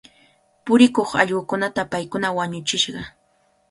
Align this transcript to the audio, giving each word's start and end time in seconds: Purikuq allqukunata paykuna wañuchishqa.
Purikuq 0.65 1.09
allqukunata 1.21 1.81
paykuna 1.91 2.27
wañuchishqa. 2.37 3.01